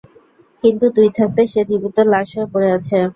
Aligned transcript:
কিন্তু 0.61 0.85
তুই 0.95 1.09
থাকতে 1.17 1.41
সে 1.47 1.61
জীবিত 1.69 1.97
লাশ 2.11 2.29
হয়ে 2.35 2.51
পড়ে 2.53 2.69
আছে। 2.77 2.97